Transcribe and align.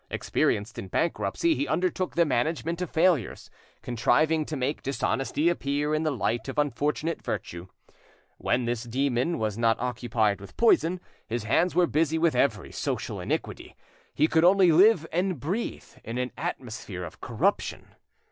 Experienced 0.09 0.79
in 0.79 0.87
bankruptcy, 0.87 1.53
he 1.53 1.67
undertook 1.67 2.15
the 2.15 2.25
management 2.25 2.81
of 2.81 2.89
failures, 2.89 3.51
contriving 3.83 4.45
to 4.45 4.55
make 4.57 4.81
dishonesty 4.81 5.47
appear 5.47 5.93
in 5.93 6.01
the 6.01 6.09
light 6.09 6.49
of 6.49 6.57
unfortunate 6.57 7.21
virtue. 7.23 7.67
When 8.39 8.65
this 8.65 8.81
demon 8.81 9.37
was 9.37 9.59
not 9.59 9.79
occupied 9.79 10.41
with 10.41 10.57
poison, 10.57 10.99
his 11.27 11.43
hands 11.43 11.75
were 11.75 11.85
busy 11.85 12.17
with 12.17 12.33
every 12.33 12.71
social 12.71 13.19
iniquity; 13.19 13.75
he 14.15 14.27
could 14.27 14.43
only 14.43 14.71
live 14.71 15.05
and 15.11 15.39
breathe 15.39 15.85
in 16.03 16.17
an 16.17 16.31
atmosphere 16.35 17.03
of 17.03 17.21
corruption. 17.21 17.93